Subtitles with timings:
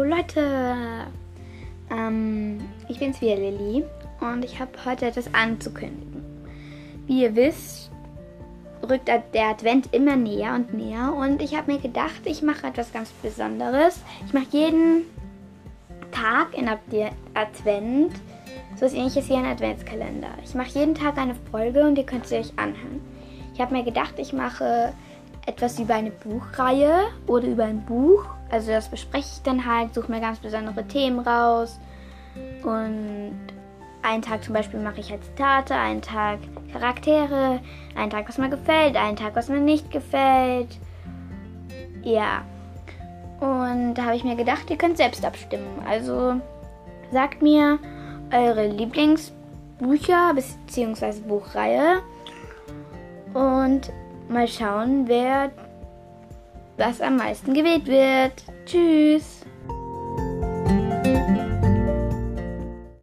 [0.00, 1.06] Leute,
[1.90, 3.84] ähm, ich bin's wieder Lilly
[4.20, 6.24] und ich habe heute etwas anzukündigen.
[7.06, 7.90] Wie ihr wisst,
[8.88, 12.92] rückt der Advent immer näher und näher und ich habe mir gedacht, ich mache etwas
[12.92, 14.00] ganz Besonderes.
[14.26, 15.02] Ich mache jeden
[16.12, 18.12] Tag in Advent
[18.76, 20.30] so ist ähnliches wie ein Adventskalender.
[20.42, 23.00] Ich mache jeden Tag eine Folge und ihr könnt sie euch anhören.
[23.54, 24.92] Ich habe mir gedacht, ich mache
[25.46, 28.24] etwas über eine Buchreihe oder über ein Buch.
[28.52, 31.80] Also das bespreche ich dann halt, suche mir ganz besondere Themen raus.
[32.62, 33.34] Und
[34.02, 36.38] einen Tag zum Beispiel mache ich halt Zitate, einen Tag
[36.70, 37.60] Charaktere,
[37.96, 40.68] einen Tag, was mir gefällt, einen Tag, was mir nicht gefällt.
[42.02, 42.42] Ja.
[43.40, 45.82] Und da habe ich mir gedacht, ihr könnt selbst abstimmen.
[45.88, 46.34] Also
[47.10, 47.78] sagt mir
[48.32, 51.20] eure Lieblingsbücher bzw.
[51.26, 52.02] Buchreihe
[53.32, 53.90] und
[54.28, 55.50] mal schauen, wer
[56.76, 58.44] was am meisten gewählt wird.
[58.64, 59.42] Tschüss!